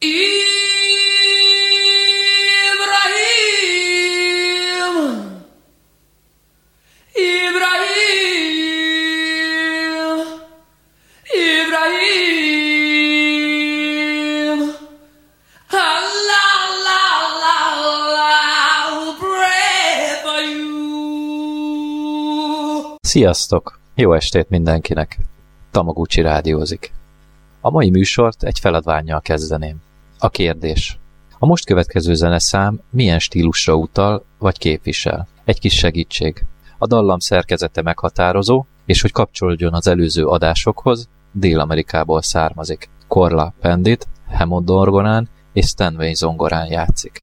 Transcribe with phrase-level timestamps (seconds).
[0.00, 0.48] Ibrahim!
[23.00, 23.80] Sziasztok!
[23.94, 25.18] Jó estét mindenkinek!
[25.70, 26.92] Tamaguchi rádiózik.
[27.60, 29.86] A mai műsort egy feladványjal kezdeném.
[30.18, 30.98] A kérdés.
[31.38, 35.28] A most következő zeneszám milyen stílusra utal vagy képvisel?
[35.44, 36.44] Egy kis segítség.
[36.78, 42.88] A dallam szerkezete meghatározó, és hogy kapcsolódjon az előző adásokhoz, Dél-Amerikából származik.
[43.08, 47.18] Korla Pendit, Hammond orgonán és Stanway zongorán játszik.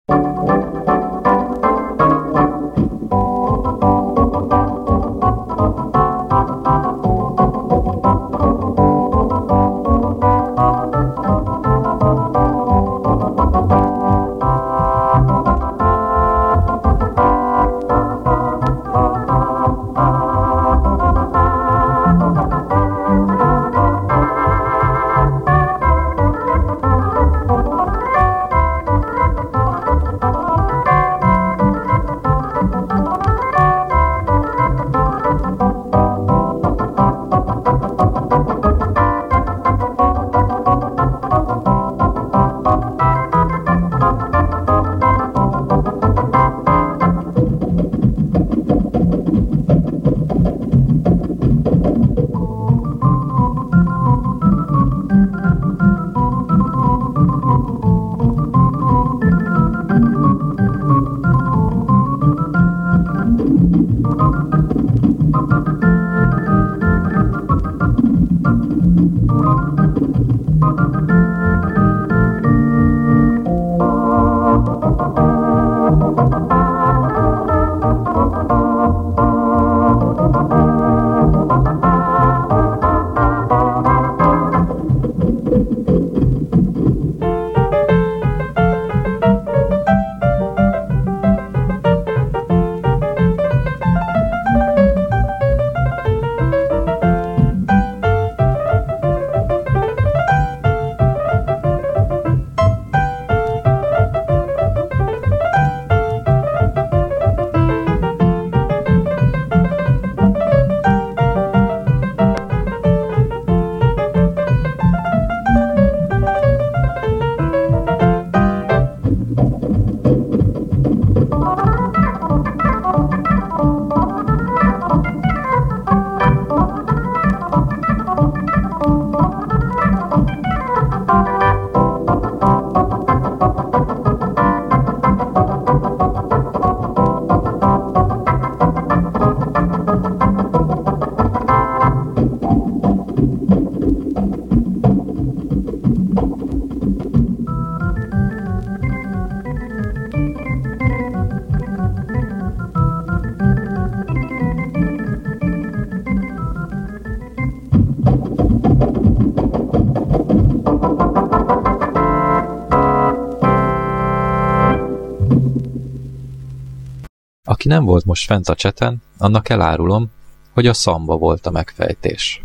[167.65, 170.11] Aki nem volt most fent a cseten, annak elárulom,
[170.53, 172.43] hogy a szamba volt a megfejtés.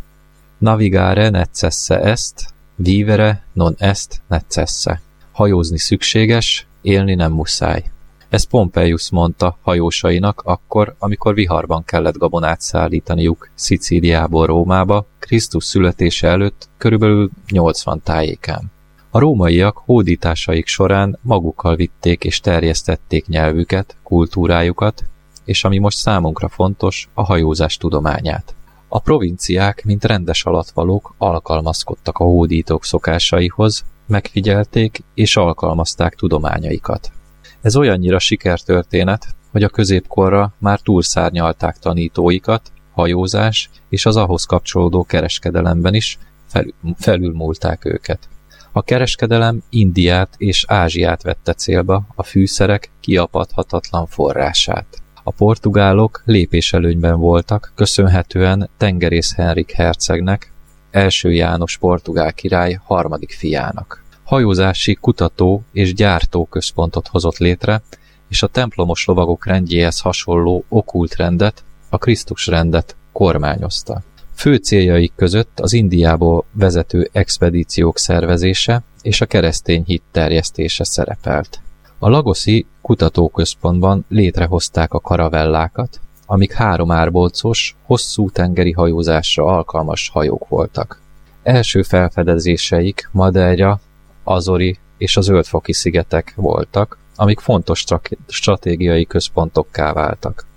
[0.58, 5.00] Navigare necesse est, vivere non est necesse.
[5.32, 7.84] Hajózni szükséges, élni nem muszáj.
[8.28, 16.68] Ez Pompeius mondta hajósainak akkor, amikor viharban kellett gabonát szállítaniuk Szicíliából Rómába, Krisztus születése előtt
[16.78, 18.72] körülbelül 80 tájékán.
[19.12, 25.04] A rómaiak hódításaik során magukkal vitték és terjesztették nyelvüket, kultúrájukat,
[25.44, 28.54] és ami most számunkra fontos, a hajózás tudományát.
[28.88, 37.12] A provinciák, mint rendes alatvalók alkalmazkodtak a hódítók szokásaihoz, megfigyelték és alkalmazták tudományaikat.
[37.60, 45.94] Ez olyannyira sikertörténet, hogy a középkorra már túlszárnyalták tanítóikat, hajózás és az ahhoz kapcsolódó kereskedelemben
[45.94, 48.28] is felül, felülmúlták őket.
[48.72, 54.86] A kereskedelem Indiát és Ázsiát vette célba, a fűszerek kiapadhatatlan forrását.
[55.22, 60.52] A portugálok lépéselőnyben voltak, köszönhetően tengerész Henrik hercegnek,
[60.90, 64.04] első János portugál király harmadik fiának.
[64.24, 67.82] Hajózási kutató és gyártó központot hozott létre,
[68.28, 74.02] és a templomos lovagok rendjéhez hasonló okult rendet, a Krisztus rendet kormányozta.
[74.40, 81.60] Fő céljaik között az Indiából vezető expedíciók szervezése és a keresztény hit terjesztése szerepelt.
[81.98, 91.00] A Lagoszi kutatóközpontban létrehozták a karavellákat, amik három árbolcos, hosszú tengeri hajózásra alkalmas hajók voltak.
[91.42, 93.80] Első felfedezéseik Madeira,
[94.24, 97.84] Azori és a Zöldfoki szigetek voltak, amik fontos
[98.28, 100.48] stratégiai központokká váltak.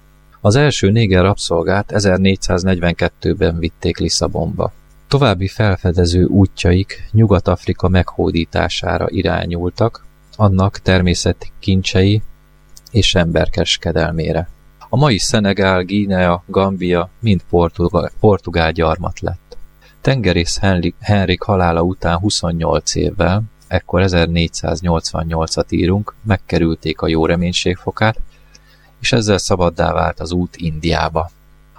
[0.45, 4.71] Az első néger rabszolgát 1442-ben vitték Lisszabonba.
[5.07, 10.05] További felfedező útjaik Nyugat-Afrika meghódítására irányultak,
[10.35, 12.21] annak természeti kincsei
[12.91, 14.49] és emberkeskedelmére.
[14.89, 19.57] A mai Szenegál, Gínea, Gambia mind portugál, portugál gyarmat lett.
[20.01, 20.59] Tengerész
[20.99, 28.19] Henrik, halála után 28 évvel, ekkor 1488-at írunk, megkerülték a jó reménységfokát,
[29.03, 31.29] és ezzel szabaddá vált az út Indiába.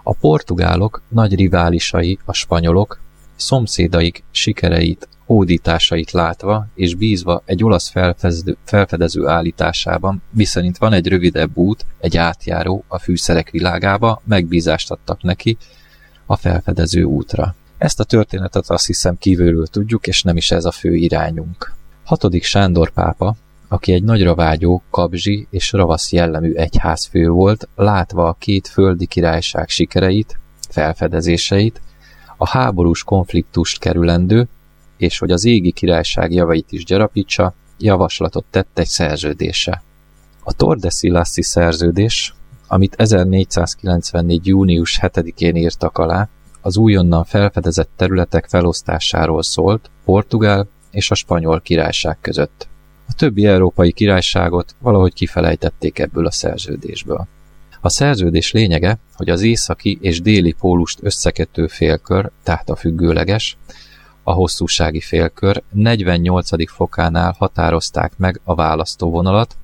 [0.02, 3.00] A portugálok nagy riválisai, a spanyolok,
[3.36, 11.56] szomszédaik sikereit, hódításait látva és bízva egy olasz felfedező, felfedező állításában, miszerint van egy rövidebb
[11.56, 15.56] út, egy átjáró a fűszerek világába, megbízást adtak neki
[16.26, 17.54] a felfedező útra.
[17.78, 21.74] Ezt a történetet azt hiszem kívülről tudjuk, és nem is ez a fő irányunk.
[22.04, 23.36] Hatodik Sándor pápa
[23.74, 29.68] aki egy nagyra vágyó, kabzsi és ravasz jellemű egyházfő volt, látva a két földi királyság
[29.68, 30.38] sikereit,
[30.68, 31.80] felfedezéseit,
[32.36, 34.48] a háborús konfliktust kerülendő,
[34.96, 39.82] és hogy az égi királyság javait is gyarapítsa, javaslatot tett egy szerződése.
[40.42, 42.34] A Tordesillassi szerződés,
[42.66, 44.46] amit 1494.
[44.46, 46.28] június 7-én írtak alá,
[46.60, 52.72] az újonnan felfedezett területek felosztásáról szólt Portugál és a spanyol királyság között.
[53.08, 57.26] A többi európai királyságot valahogy kifelejtették ebből a szerződésből.
[57.80, 63.56] A szerződés lényege, hogy az északi és déli pólust összekötő félkör, tehát a függőleges,
[64.22, 66.70] a hosszúsági félkör 48.
[66.70, 69.56] fokánál határozták meg a választóvonalat,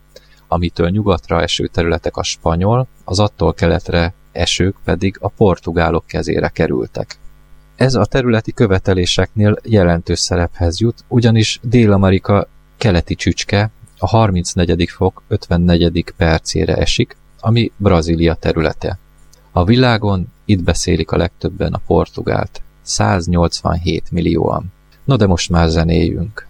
[0.48, 7.19] amitől nyugatra eső területek a spanyol, az attól keletre esők pedig a portugálok kezére kerültek.
[7.76, 12.48] Ez a területi követeléseknél jelentős szerephez jut, ugyanis Dél-Amerika
[12.81, 14.88] keleti csücske a 34.
[14.88, 16.15] fok 54.
[16.17, 18.99] percére esik, ami Brazília területe.
[19.53, 24.73] A világon itt beszélik a legtöbben a portugált, 187 millióan.
[25.05, 26.47] No de most már zenéjünk.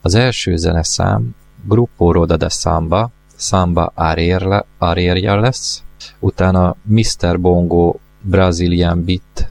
[0.00, 1.34] Az első zeneszám
[1.68, 3.92] Grupo Roda de Samba, Samba
[4.78, 5.82] Arierja lesz,
[6.18, 7.40] utána Mr.
[7.40, 9.50] Bongo Brazilian Beat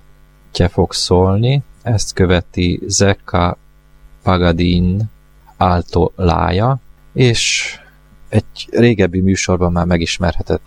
[0.72, 3.57] fog szólni, ezt követi Zeka
[4.24, 5.10] Pagadin
[5.61, 6.79] Alto Lája,
[7.13, 7.75] és
[8.29, 10.61] egy régebbi műsorban már megismerhetett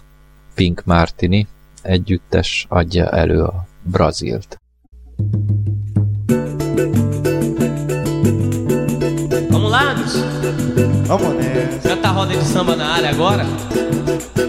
[0.54, 1.46] Pink Martini
[1.82, 4.60] együttes adja elő a Brazilt.
[9.48, 10.18] Vamos lá, bicho?
[11.06, 11.88] Vamos nessa.
[11.88, 13.46] Cantar roda de samba na área agora?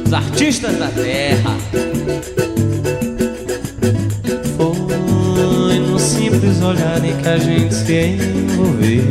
[0.05, 1.55] Os artistas da terra.
[6.45, 9.03] Simples olhar em que a gente se envolveu.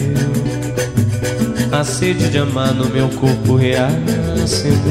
[1.73, 4.85] A sede de amar no meu corpo reacendeu.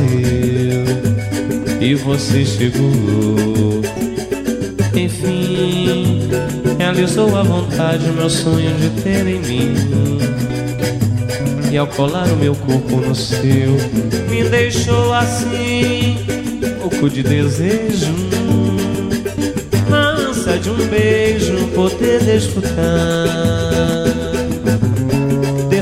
[1.79, 3.81] E você chegou.
[4.95, 6.29] Enfim,
[6.77, 9.73] realizou a vontade Meu sonho de ter em mim.
[11.71, 13.71] E ao colar o meu corpo no seu
[14.29, 16.19] Me deixou assim
[16.79, 18.13] Louco de desejo
[20.43, 22.73] De um beijo Poder desfrutar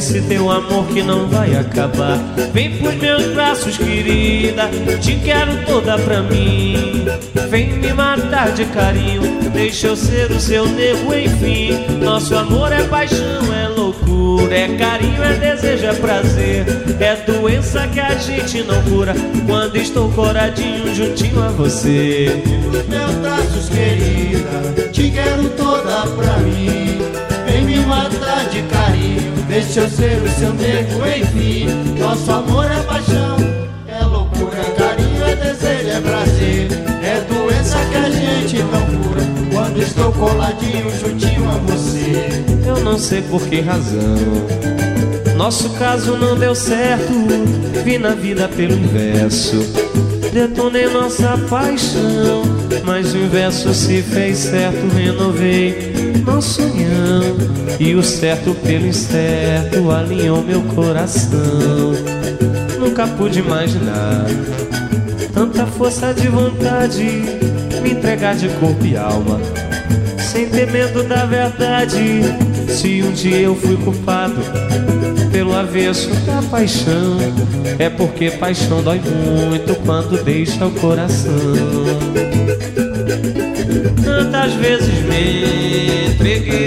[0.02, 2.18] esse teu amor que não vai acabar.
[2.52, 4.68] Vem pros meus braços, querida,
[5.00, 7.06] te quero toda pra mim.
[7.50, 9.22] Vem me matar de carinho,
[9.54, 11.86] deixa eu ser o seu nego, enfim.
[12.04, 16.66] Nosso amor é paixão, é loucura, é carinho, é desejo, é prazer.
[17.00, 19.14] É doença que a gente não cura
[19.46, 22.42] quando estou coradinho juntinho a você.
[23.70, 27.00] Querida, te quero toda pra mim.
[27.46, 29.32] Vem me matar de carinho.
[29.48, 31.68] Deixa eu ser o seu nego, enfim.
[32.00, 33.38] Nosso amor é paixão,
[33.88, 36.68] é loucura, carinho, é desejo, é prazer.
[37.04, 39.22] É doença que a gente não cura.
[39.52, 42.44] Quando estou coladinho juntinho a você.
[42.66, 44.16] Eu não sei por que razão.
[45.36, 47.12] Nosso caso não deu certo.
[47.84, 49.58] Vi na vida pelo inverso.
[50.32, 52.44] Detonei nossa paixão.
[52.86, 54.88] Mas o inverso se fez certo.
[54.96, 55.92] Renovei
[56.26, 57.38] nosso união
[57.80, 61.94] E o certo pelo incerto alinhou meu coração
[62.80, 64.26] Nunca pude imaginar
[65.34, 67.24] Tanta força de vontade
[67.82, 69.40] Me entregar de corpo e alma
[70.32, 72.22] sem ter medo da verdade.
[72.72, 74.42] Se um dia eu fui culpado
[75.30, 77.18] pelo avesso da paixão,
[77.78, 81.34] é porque paixão dói muito quando deixa o coração.
[84.04, 86.62] Tantas vezes me entreguei,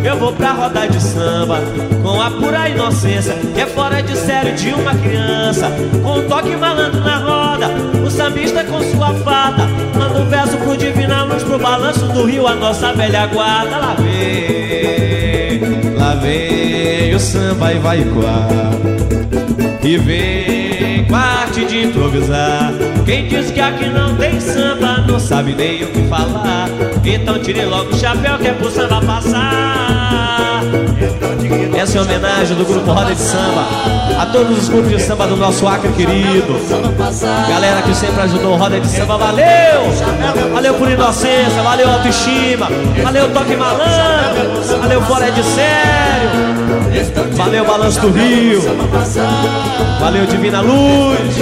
[0.05, 1.61] eu vou pra roda de samba.
[2.03, 5.71] Com a pura inocência, que é fora de sério de uma criança.
[6.03, 7.71] Com um toque malandro na roda,
[8.05, 9.67] o sambista com sua fada.
[9.97, 13.77] Manda um verso pro Divina Luz, pro balanço do rio, a nossa velha guarda.
[13.77, 15.61] Lá vem,
[15.97, 16.64] lá vem
[17.13, 18.49] o samba e vai ecoar.
[19.83, 22.73] E vem com a arte de improvisar.
[23.05, 26.69] Quem diz que aqui não tem samba não sabe nem o que falar.
[27.05, 30.63] Então tire logo o chapéu que é pro samba passar.
[31.77, 33.94] Essa é a homenagem do grupo Roda de Samba
[34.25, 36.59] a todos os grupos de samba do nosso Acre querido.
[37.49, 39.45] Galera que sempre ajudou Roda de Samba, valeu!
[40.53, 42.69] Valeu por inocência, valeu autoestima,
[43.03, 46.31] valeu toque malandro, valeu fora de sério,
[47.33, 48.63] valeu balanço do Rio,
[50.01, 51.37] valeu Divina Luz,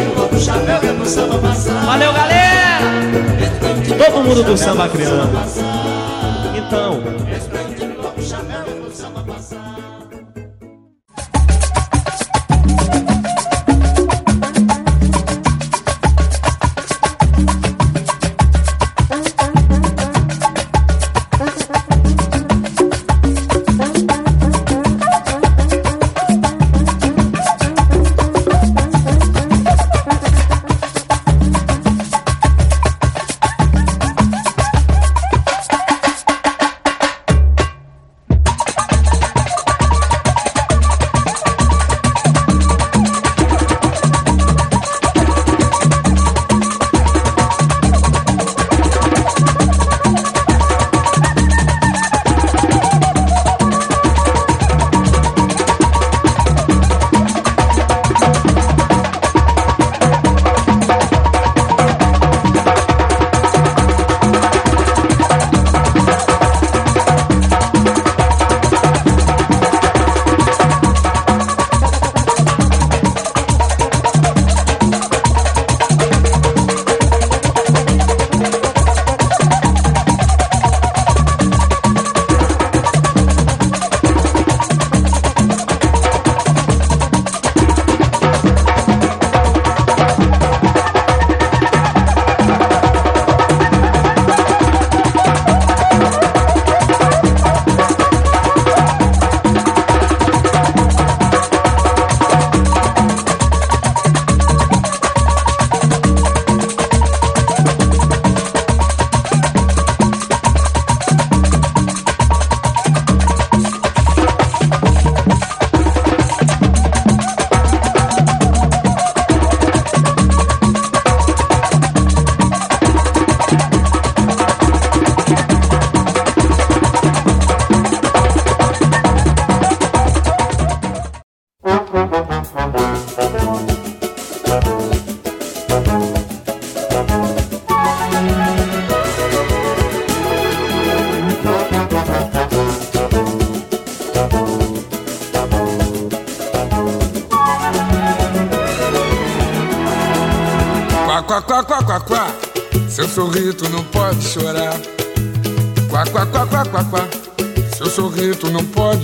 [1.87, 2.83] valeu galera!
[4.05, 5.31] Todo mundo do samba criando.
[6.57, 7.01] Então,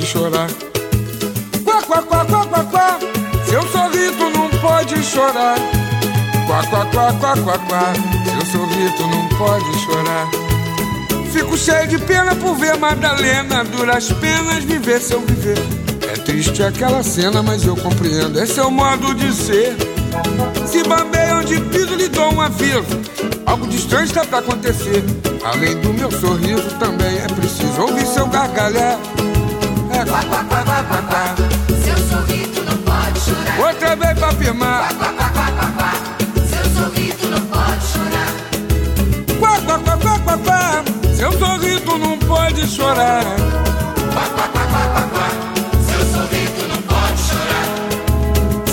[0.09, 0.49] chorar.
[1.65, 2.99] Quá, quá, quá, quá, quá, quá.
[3.47, 5.59] Se eu sorrir, tu não pode chorar.
[6.47, 7.93] Quá, quá, quá, quá, quá, quá.
[8.25, 10.27] Se eu sorrir, tu não pode chorar.
[11.31, 13.65] Fico cheio de pena por ver Madalena.
[13.65, 15.59] Duras penas viver se eu viver.
[16.11, 18.43] É triste aquela cena, mas eu compreendo.
[18.43, 19.77] Esse é o modo de ser.
[20.67, 22.83] Se bambeiam de piso, lhe dou um aviso.
[23.45, 25.05] Algo distante está pra acontecer.
[25.45, 28.99] Além do meu sorriso, também é preciso ouvir seu gargalhar.
[30.09, 31.35] Quá, quá, quá, quá, quá, quá.
[31.85, 33.59] Seu sorriso não pode chorar.
[33.67, 34.89] Outra vez pra afirmar.
[34.95, 35.93] Quá, quá, quá, quá, quá.
[36.49, 38.33] Seu sorriso não pode chorar.
[39.39, 40.85] Quá, quá, quá, quá, quá, quá.
[41.15, 43.25] Seu sorriso não pode chorar.
[45.87, 47.67] Seu sorriso não pode chorar.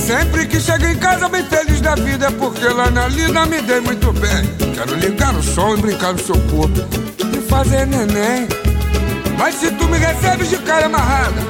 [0.08, 3.62] Sempre que chego em casa bem feliz da vida é porque lá na lida me
[3.62, 4.46] dei muito bem.
[4.74, 6.80] Quero ligar o som e brincar no seu corpo
[7.34, 8.48] e fazer neném.
[9.38, 11.42] Mas se tu me recebes de cara amarrada,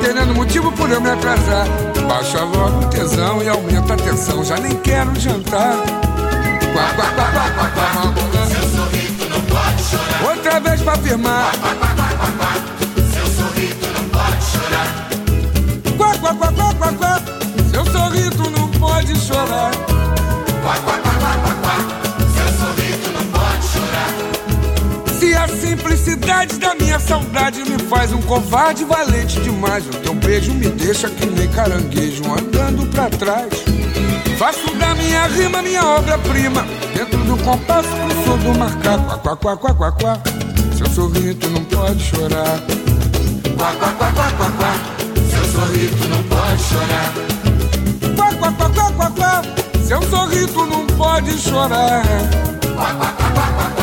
[0.00, 1.66] tendo motivo por eu me atrasar,
[2.08, 4.44] baixa logo o tesão e aumenta a tensão.
[4.44, 5.76] Já nem quero jantar.
[6.72, 8.02] Quá, quá, quá, quá, quá, quá,
[8.34, 8.46] lá.
[8.46, 10.30] Seu sorriso não pode chorar.
[10.30, 11.52] Outra vez pra afirmar.
[13.12, 14.88] Seu sorriso não pode chorar.
[15.96, 17.22] Quá, quá, quá, quá, quá, quá.
[17.70, 19.70] Seu sorriso não pode chorar.
[19.72, 21.01] Seu
[26.22, 31.08] simplicidade da minha saudade me faz um covarde valente demais, o teu beijo me deixa
[31.08, 33.48] que nem caranguejo andando pra trás.
[34.38, 39.18] Faço da minha rima minha obra-prima, dentro do compasso que sou do macaco.
[39.20, 40.20] Quá, quá, quá, quá, quá.
[40.76, 42.60] Seu sorriso não pode chorar.
[43.56, 44.74] Quá, quá, quá, quá, quá, quá.
[45.30, 47.12] Seu sorriso não pode chorar.
[48.16, 49.42] Quá, quá, quá, quá, quá, quá.
[49.86, 52.02] Seu sorriso não pode chorar.
[52.06, 53.81] Seu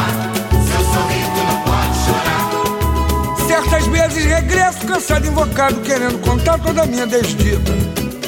[3.60, 7.74] Certas vezes regresso cansado, invocado, querendo contar toda a minha desdita.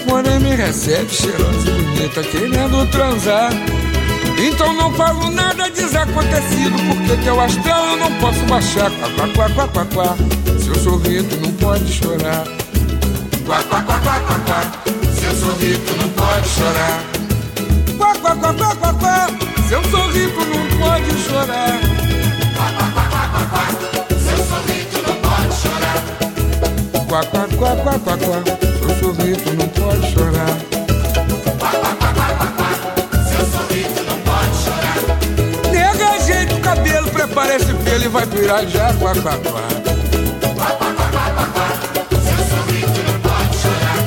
[0.06, 3.50] Porém me recebe cheirosa e bonita, querendo transar.
[4.38, 8.92] Então não falo nada desacontecido, porque teu astral eu não posso baixar.
[9.16, 10.18] Quá, quá, quá, quá, quá.
[10.62, 12.44] Seu sorriso não pode chorar.
[13.46, 14.72] Quá, quá, quá, quá, quá, quá.
[15.18, 17.04] Seu sorriso não pode chorar.
[17.98, 19.28] Quá, quá, quá, quá, quá, quá.
[19.70, 22.01] Seu sorriso não pode chorar.
[27.12, 28.40] Quá, quá, quá, quá, quá, quá.
[28.80, 30.56] Seu sorriso não pode chorar.
[33.28, 35.00] Seu sorriso não pode chorar.
[35.74, 39.62] Nega, ajeita o cabelo, prepara esse pelo e vai virar já, quá, quá, quá.
[42.12, 44.00] Seu sorriso não pode chorar.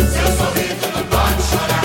[0.00, 1.84] Seu sorriso não pode chorar.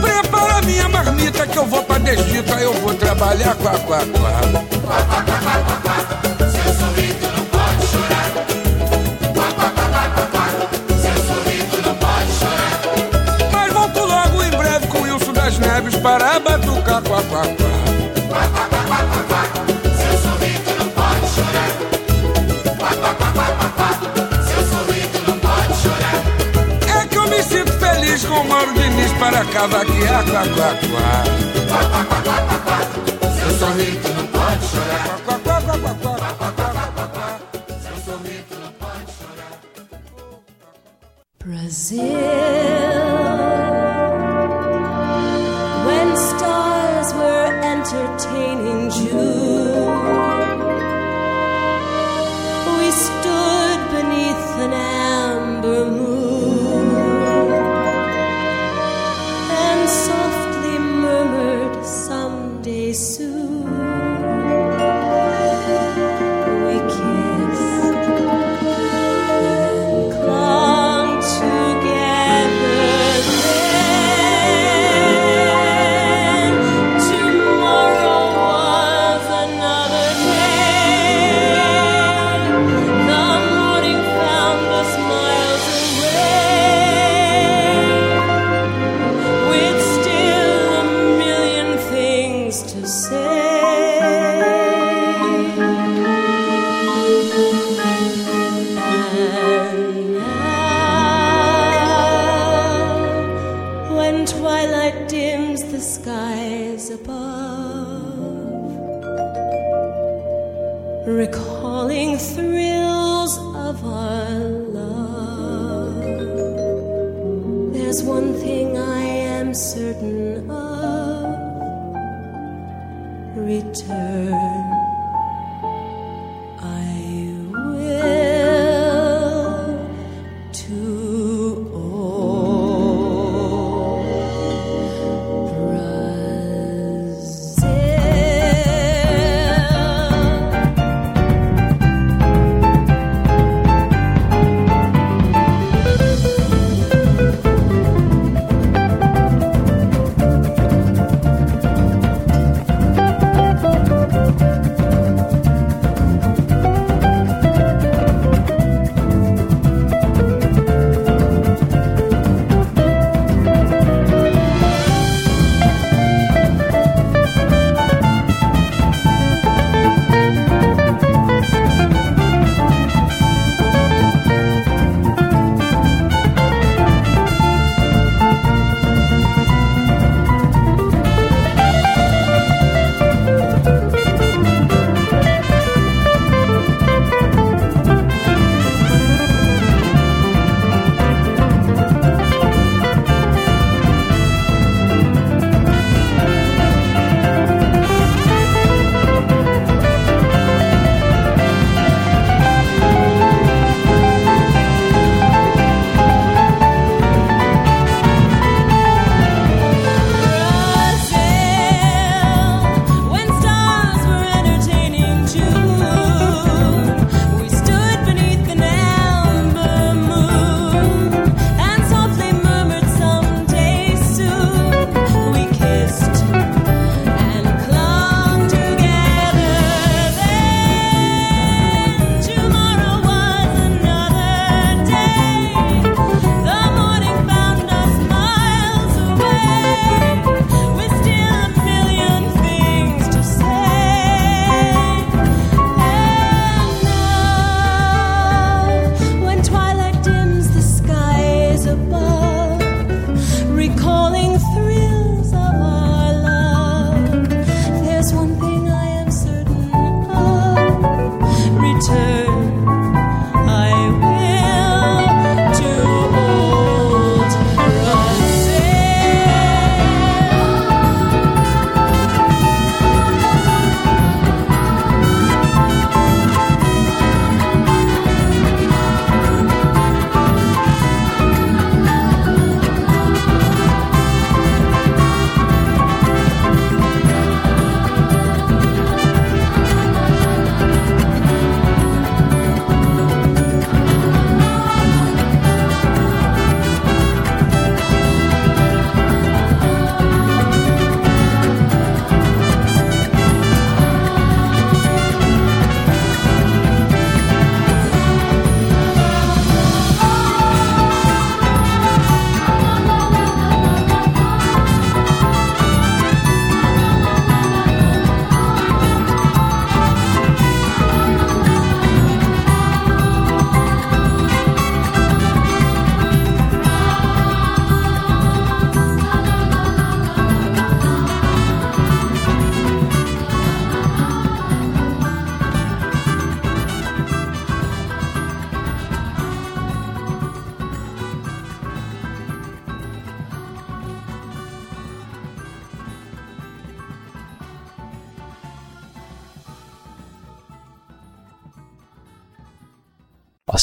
[0.00, 4.40] Prepara minha marmita que eu vou pra desdita, eu vou trabalhar, quá, quá, quá.
[4.70, 5.71] Seu
[15.82, 17.70] Neves para batucar, quá, quá, quá.
[19.98, 21.70] Seu sorriso não pode chorar.
[24.46, 26.18] Seu sorriso não pode chorar.
[26.86, 31.24] É que eu me sinto feliz com o Mauro Diniz para cavaquear, quá, quá, quá.
[33.40, 35.18] Seu sorriso não pode chorar.
[35.26, 36.72] Quá, quá, quá, quá, quá, quá, quá,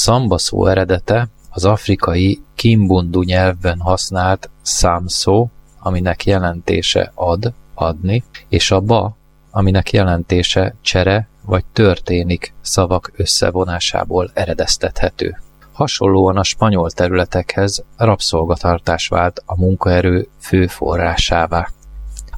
[0.09, 8.71] szamba szó eredete az afrikai kimbundu nyelvben használt szám szó, aminek jelentése ad, adni, és
[8.71, 9.15] a ba,
[9.51, 15.37] aminek jelentése csere vagy történik szavak összevonásából eredeztethető.
[15.73, 21.69] Hasonlóan a spanyol területekhez rabszolgatartás vált a munkaerő fő forrásává.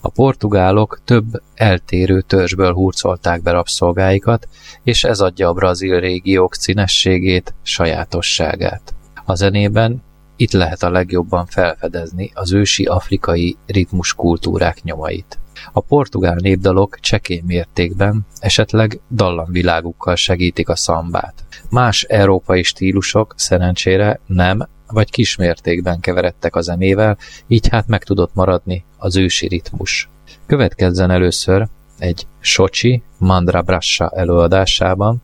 [0.01, 4.47] A portugálok több eltérő törzsből hurcolták be rabszolgáikat,
[4.83, 8.93] és ez adja a brazil régiók színességét, sajátosságát.
[9.25, 10.03] A zenében
[10.35, 15.39] itt lehet a legjobban felfedezni az ősi afrikai ritmus kultúrák nyomait.
[15.71, 21.45] A portugál népdalok csekély mértékben, esetleg dallamvilágukkal segítik a szambát.
[21.69, 28.85] Más európai stílusok szerencsére nem vagy kismértékben keveredtek a zenével, így hát meg tudott maradni
[29.01, 30.09] az ősi ritmus.
[30.45, 31.67] Következzen először
[31.99, 35.21] egy Socsi Mandra Brassa előadásában,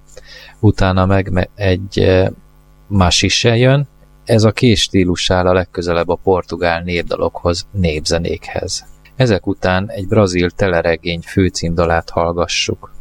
[0.59, 2.27] utána meg egy eh,
[2.87, 3.87] Masise jön,
[4.25, 8.85] ez a két stílus áll a legközelebb a portugál népdalokhoz, népzenékhez.
[9.15, 12.91] Ezek után egy brazil teleregény főcímdalát hallgassuk.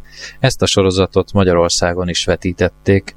[0.41, 3.17] Ezt a sorozatot Magyarországon is vetítették,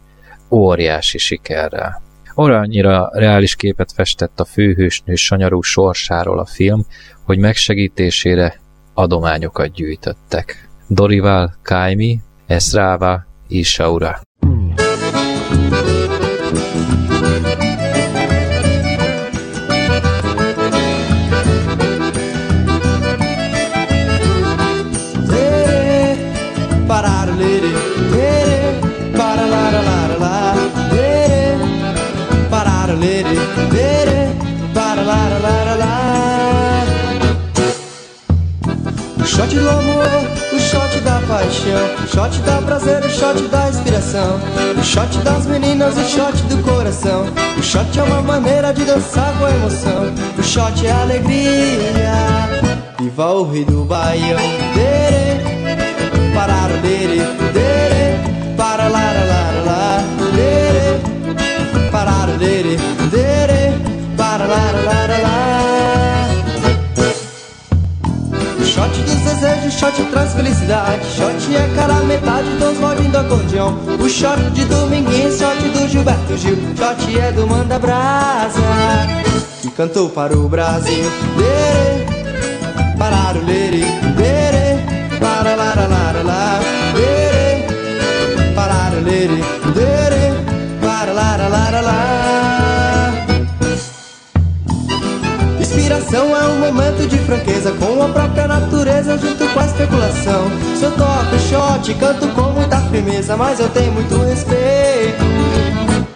[0.50, 2.02] óriási sikerrel.
[2.40, 6.86] Olyannyira reális képet festett a főhősnő sanyarú sorsáról a film,
[7.26, 8.60] hogy megsegítésére
[8.94, 10.70] adományokat gyűjtöttek.
[10.88, 14.22] Dorival Kaimi, Esrava, Isaura.
[39.40, 40.06] Shot do amor,
[40.54, 44.40] o shot da paixão, o shot da prazer, o shot da inspiração,
[44.78, 47.26] o shot das meninas, o shot do coração.
[47.58, 52.12] O shot é uma maneira de dançar com emoção, o shot é alegria.
[53.00, 54.40] Viva o rei do baião,
[54.76, 57.22] lere, parar lere,
[57.54, 60.04] lere, para la la la la la,
[60.36, 61.02] lere,
[61.92, 62.78] parar lere,
[63.14, 63.74] lere,
[64.18, 65.39] para la la la
[68.80, 71.06] shot dos desejos, shot traz felicidade.
[71.06, 73.78] Shot é cara metade dos voguinhos do acordeão.
[74.00, 76.56] O shot de Dominguinhos, shot do Gilberto Gil.
[76.78, 78.62] Shot é do Manda Brasa,
[79.62, 81.04] que cantou para o Brasil.
[81.36, 83.84] Lere, parar o lere,
[100.30, 100.76] especulação.
[100.76, 105.24] Se eu toco shot, canto com muita firmeza, mas eu tenho muito respeito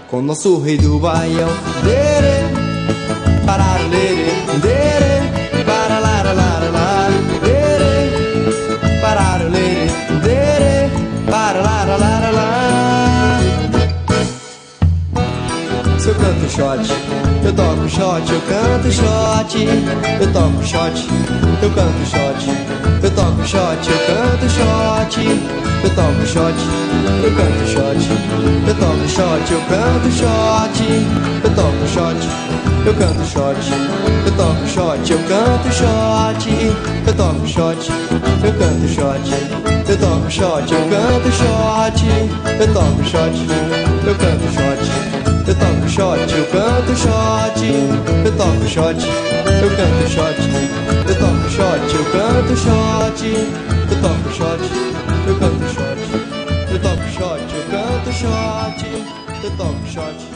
[0.10, 1.50] com nosso rei do baião.
[1.84, 2.46] Dere,
[3.46, 7.10] parar lere, dere, para la la la la la,
[7.44, 9.88] dere, parar lere,
[10.22, 10.90] dere,
[11.30, 12.54] para la la la la la.
[15.98, 19.58] Se eu canto shot, eu toco shot, eu canto shot,
[20.20, 21.08] eu toco shot,
[21.62, 22.50] eu canto shot,
[23.04, 25.20] eu toco shot, eu canto shot,
[25.84, 26.56] eu toco shot,
[27.24, 28.10] eu canto shot,
[28.66, 30.54] eu toco shot, eu canto shot,
[31.44, 32.16] eu toco shot,
[32.86, 33.58] eu canto shot,
[34.26, 36.12] eu toco shot, eu canto shot,
[37.06, 37.92] eu toco shot,
[38.44, 39.32] eu canto shot,
[39.90, 42.06] eu toco shot, eu canto shot,
[42.60, 43.36] eu toco shot,
[44.08, 45.23] eu canto shot.
[45.46, 47.62] Eu toco shot, eu canto shot,
[48.24, 48.96] eu toco shot,
[49.62, 50.40] eu canto shot,
[51.06, 53.26] eu toco shot, eu canto shot,
[53.90, 54.62] eu toco shot,
[55.28, 56.00] eu canto shot,
[56.72, 58.86] eu toco shot, eu canto shot,
[59.44, 60.33] eu toco shot,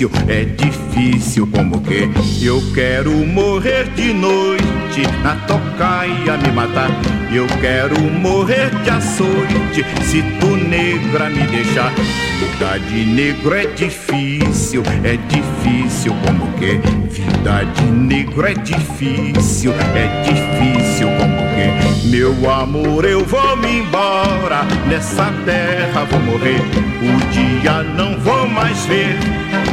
[0.00, 2.08] difícil, é difícil como que
[2.42, 6.90] eu quero morrer de noite na tocaia me matar.
[7.32, 11.92] Eu quero morrer de açoite se tu negra me deixar.
[12.40, 20.22] Vida de negro é difícil, é difícil como que vida de negro é difícil, é
[20.22, 26.60] difícil como que meu amor eu vou me embora nessa terra vou morrer.
[27.02, 29.16] O dia não vou mais ver,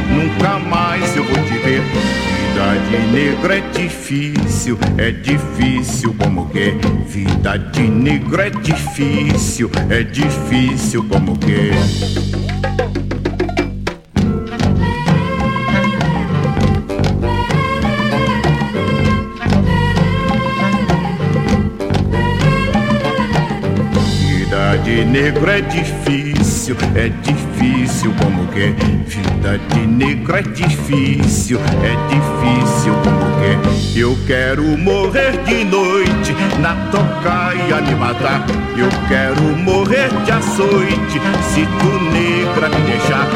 [0.08, 1.82] nunca mais eu vou te ver.
[2.58, 6.74] Vida de negro é difícil, é difícil como que
[7.06, 11.70] vida de negro é difícil, é difícil como que
[24.48, 26.27] Vida de negro é difícil,
[26.94, 28.74] é difícil como que
[29.06, 33.28] vida de negro é difícil, é difícil como
[33.92, 38.44] que eu quero morrer de noite na tocaia me matar.
[38.76, 43.26] Eu quero morrer de açoite se tu negra me deixar.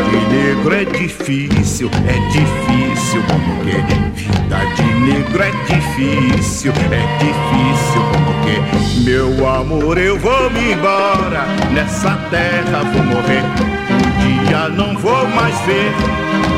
[0.00, 3.76] Vida de negro é difícil, é difícil como que
[4.14, 11.44] vida de negro é difícil, é difícil como que meu amor eu vou me embora
[11.72, 13.42] nessa terra vou morrer.
[13.90, 15.92] Um dia não vou mais ver,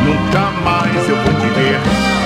[0.05, 1.81] nunca mais eu vou te ver.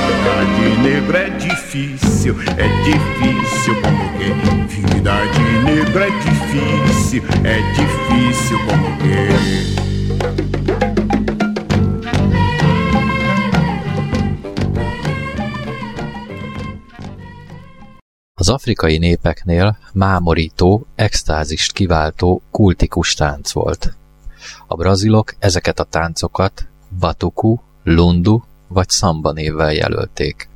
[0.08, 4.28] Vida de negro é difícil, é difícil como que
[4.76, 8.88] vida de negro é difícil, é difícil como
[18.40, 23.94] Az afrikai népeknél mámorító, extázist kiváltó kultikus tánc volt.
[24.66, 30.48] A brazilok ezeket a táncokat batuku, lundu vagy samba névvel jelölték.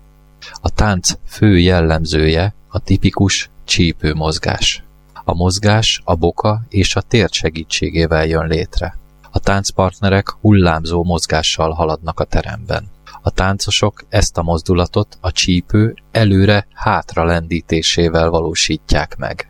[0.60, 4.84] A tánc fő jellemzője a tipikus csípő mozgás.
[5.24, 8.96] A mozgás a boka és a tért segítségével jön létre.
[9.30, 12.90] A táncpartnerek hullámzó mozgással haladnak a teremben.
[13.22, 19.48] A táncosok ezt a mozdulatot a csípő előre-hátra lendítésével valósítják meg.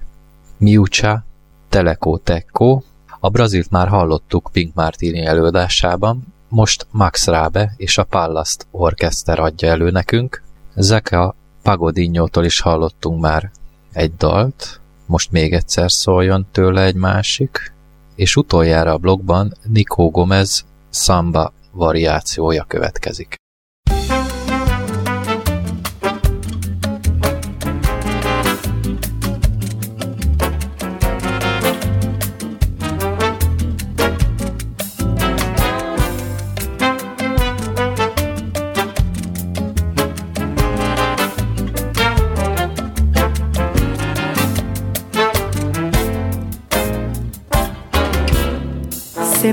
[0.57, 1.25] Miucsa,
[1.69, 2.83] Teleco Tecco,
[3.21, 9.69] a brazilt már hallottuk Pink Martini előadásában, most Max Rabe és a Pallast Orchester adja
[9.69, 10.43] elő nekünk.
[10.75, 13.51] Zeka Pagodinho-tól is hallottunk már
[13.93, 17.73] egy dalt, most még egyszer szóljon tőle egy másik,
[18.15, 23.42] és utoljára a blogban Nico Gomez samba variációja következik.
[23.87, 24.22] Thank you.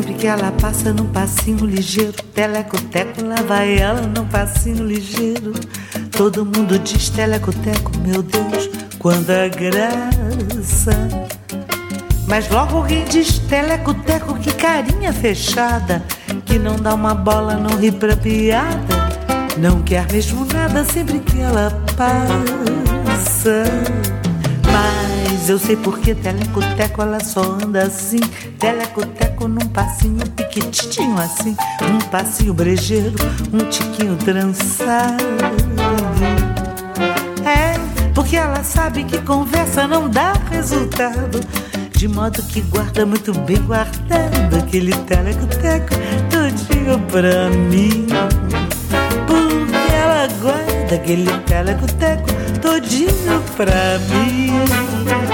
[0.09, 5.53] Sempre que ela passa num passinho ligeiro, telecoteco, lá vai ela num passinho ligeiro.
[6.11, 10.91] Todo mundo diz telecoteco, meu Deus, quanta graça.
[12.27, 16.03] Mas logo alguém diz telecoteco, que carinha fechada,
[16.43, 18.79] que não dá uma bola, não ri pra piada.
[19.59, 23.63] Não quer mesmo nada sempre que ela passa.
[24.71, 28.21] Mas eu sei porque telecoteco ela só anda assim.
[28.57, 31.55] Telecoteco num passinho piquitinho assim.
[31.81, 33.15] Um passinho brejeiro,
[33.53, 35.23] um tiquinho trançado.
[37.45, 37.79] É,
[38.13, 41.39] porque ela sabe que conversa não dá resultado.
[41.91, 45.89] De modo que guarda muito bem guardado aquele telecoteco
[46.29, 48.07] todinho pra mim.
[49.27, 52.29] Porque ela guarda aquele telecoteco
[52.61, 55.28] todinho pra mim.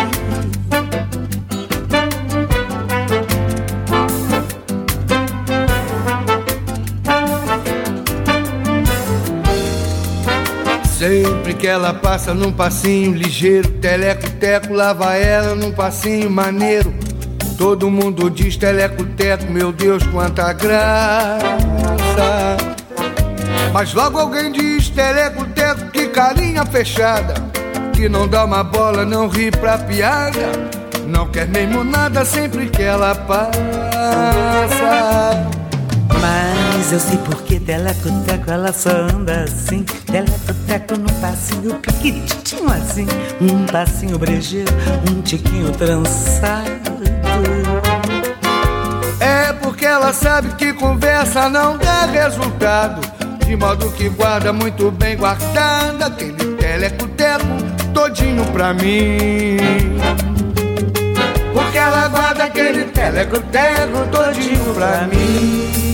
[11.05, 16.91] Sempre que ela passa num passinho ligeiro, teleco-teco, lava ela num passinho maneiro.
[17.59, 21.45] Todo mundo diz teleco-teco, meu Deus, quanta graça.
[23.71, 27.35] Mas logo alguém diz teleco-teco, que carinha fechada.
[27.93, 30.53] Que não dá uma bola, não ri pra piada.
[31.05, 33.51] Não quer mesmo nada sempre que ela passa.
[36.95, 39.83] Eu sei porque teleco-teco ela só anda assim.
[39.83, 43.05] Teleco-teco num passinho piquitinho assim.
[43.41, 44.71] Um passinho brejeiro,
[45.11, 47.03] um tiquinho trançado.
[49.19, 53.01] É porque ela sabe que conversa não dá resultado.
[53.45, 59.57] De modo que guarda muito bem guardada aquele teleco-teco todinho pra mim.
[61.53, 65.84] Porque ela guarda aquele teleco-teco todinho pra mim.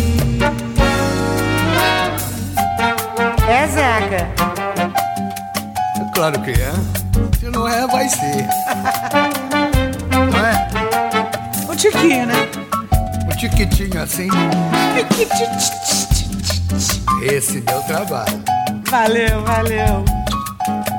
[3.52, 4.28] É, Zeca?
[6.16, 6.72] Claro que é.
[7.40, 8.48] Se não é, vai ser.
[10.32, 10.68] Não é?
[11.70, 12.48] Um tiquinho, né?
[13.26, 14.30] Um tiquitinho assim.
[17.24, 18.42] Esse deu trabalho.
[18.90, 20.06] Valeu, valeu.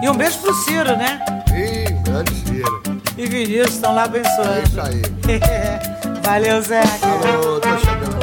[0.03, 1.21] E um beijo pro Ciro, né?
[1.55, 2.83] Ih, um grande Ciro.
[3.17, 4.63] E Vinícius estão lá É abençoando.
[4.67, 5.03] isso aí.
[6.25, 7.07] valeu, Zeca.
[7.07, 8.19] Alô, tô chegando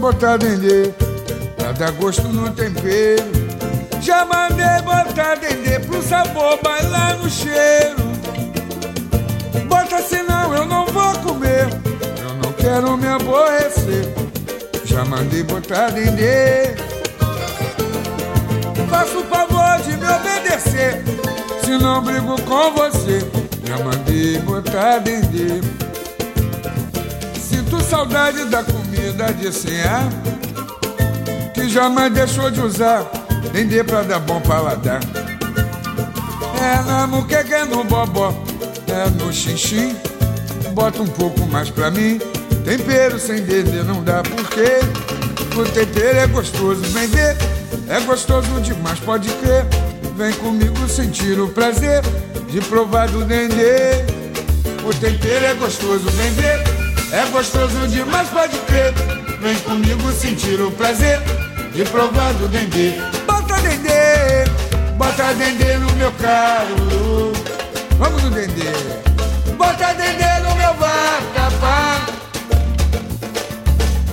[0.00, 0.90] botar dendê.
[1.56, 3.22] Pra dar gosto no tempero.
[4.00, 8.00] Já mandei botar dendê pro sabor bailar no cheiro.
[9.68, 11.68] Bota senão eu não vou comer.
[12.22, 14.08] Eu não quero me aborrecer.
[14.84, 16.74] Já mandei botar dendê.
[18.88, 21.04] Faça o favor de me obedecer.
[21.62, 23.20] Se não brigo com você,
[23.64, 25.60] já mandei botar dendê.
[27.38, 28.79] Sinto saudade da comida
[29.40, 30.08] de senhar,
[31.54, 33.04] que jamais deixou de usar.
[33.52, 35.00] Dendê pra dar bom paladar.
[36.60, 38.32] É na muqueca, é no bobó,
[38.86, 39.96] é no xixim.
[40.72, 42.18] Bota um pouco mais pra mim.
[42.64, 47.36] Tempero sem dendê não dá porque o tempero é gostoso, vem ver.
[47.88, 49.66] É gostoso demais, pode crer.
[50.16, 52.02] Vem comigo sentir o prazer
[52.50, 54.04] de provar do dendê.
[54.84, 56.69] O tempero é gostoso, vem ver.
[57.12, 58.94] É gostoso demais, pode crer.
[59.40, 61.20] Vem comigo sentir o prazer
[61.72, 63.00] de provar do dendê.
[63.26, 64.44] Bota dendê,
[64.96, 67.32] bota dendê no meu carro.
[67.98, 68.70] Vamos no dendê.
[69.58, 72.00] Bota dendê no meu vatapá.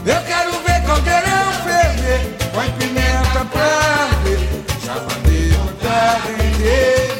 [0.03, 2.35] Eu quero ver caldeirão ferver.
[2.51, 3.63] Põe pimenta pra
[4.07, 4.39] arder.
[4.83, 7.11] Já mandei botar dendê.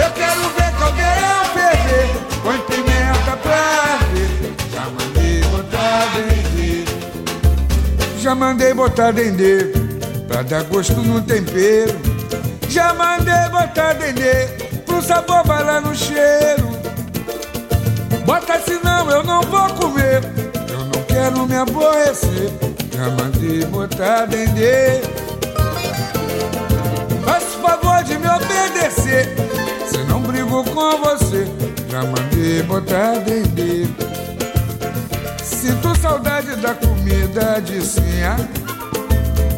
[0.00, 2.10] Eu quero ver caldeirão ferver.
[2.42, 2.93] Põe pimenta
[3.44, 3.56] pra
[3.94, 4.30] arder.
[4.72, 6.84] Já mandei botar dendê.
[8.18, 9.72] Já mandei botar dendê.
[10.26, 11.94] Pra dar gosto no tempero.
[12.68, 14.46] Já mandei botar dendê.
[14.86, 16.74] Pro sabor bailar no cheiro.
[18.26, 20.22] Bota senão eu não vou comer.
[20.70, 22.50] Eu não quero me aborrecer.
[22.92, 25.02] Já mandei botar dendê.
[27.24, 29.34] Faça o favor de me obedecer.
[29.90, 31.46] Se não brigo com você,
[31.94, 33.86] já mandei botar dendê.
[35.44, 38.34] Sinto saudade da comida de sinha,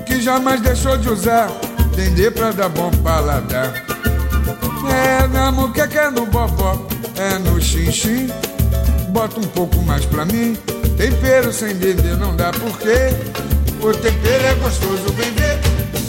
[0.05, 1.51] que jamais deixou de usar
[1.97, 3.73] dendê pra dar bom paladar.
[4.87, 8.29] É na muqueca, é no bobó, é no xinxim.
[9.09, 10.59] Bota um pouco mais pra mim.
[10.99, 13.17] Tempero sem dendê não dá porque
[13.81, 15.59] o tempero é gostoso, vem ver.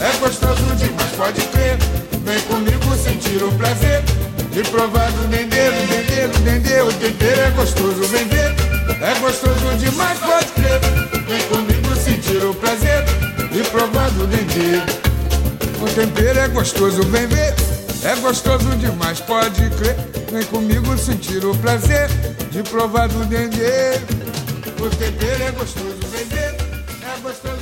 [0.01, 1.77] É gostoso demais, pode crer.
[2.25, 4.03] Vem comigo sentir o prazer
[4.57, 6.81] de provar do dendê, do dendê, do dendê.
[6.81, 8.55] O tempero é gostoso, vem ver.
[9.03, 10.79] É gostoso demais, pode crer.
[11.27, 13.05] Vem comigo sentir o prazer
[13.51, 14.25] de provar do.
[15.79, 17.53] O tempero é gostoso, vem ver.
[18.03, 19.95] É gostoso demais, pode crer.
[20.31, 22.09] Vem comigo sentir o prazer
[22.49, 23.99] de provar do dendê.
[24.79, 26.55] O tempero é gostoso, vem ver.
[27.05, 27.56] É gostoso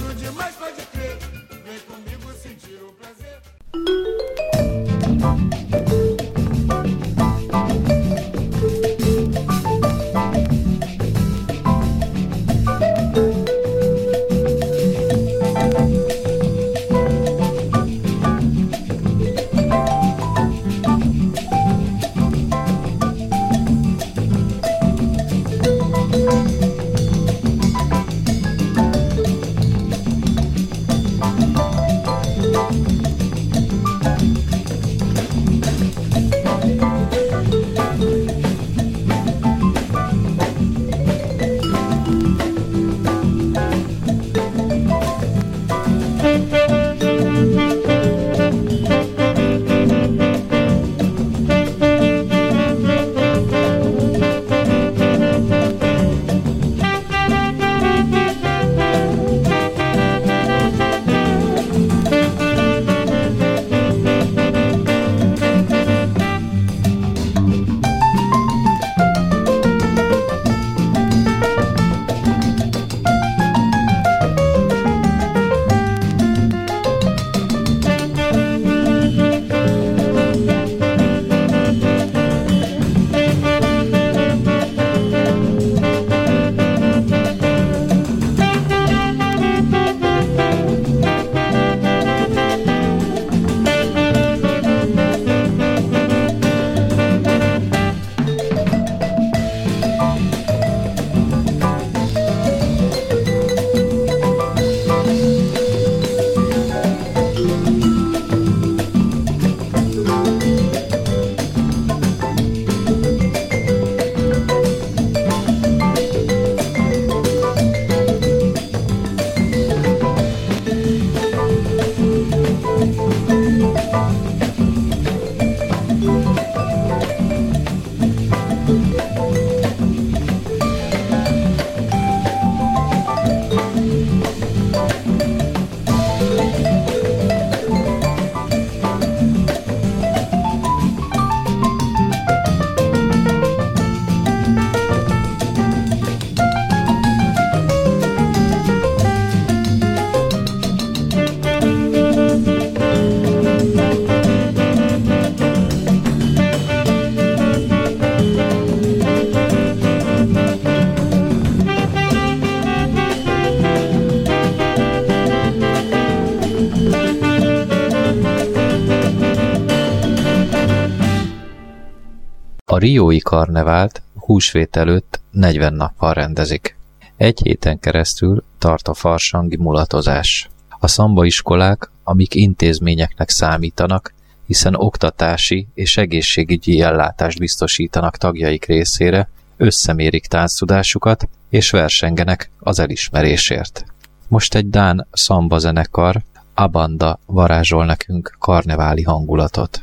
[172.85, 176.77] Riói karnevált húsvét előtt 40 nappal rendezik.
[177.17, 180.49] Egy héten keresztül tart a farsangi mulatozás.
[180.79, 184.13] A szamba iskolák, amik intézményeknek számítanak,
[184.47, 193.85] hiszen oktatási és egészségügyi ellátást biztosítanak tagjaik részére, összemérik tánctudásukat és versengenek az elismerésért.
[194.27, 196.23] Most egy Dán szamba zenekar,
[196.53, 199.81] Abanda varázsol nekünk karneváli hangulatot.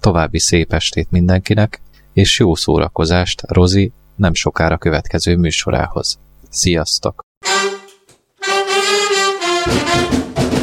[0.00, 1.80] További szép estét mindenkinek,
[2.12, 6.18] és jó szórakozást Rozi nem sokára következő műsorához.
[6.48, 7.28] Sziasztok!
[9.62, 10.59] Thank you.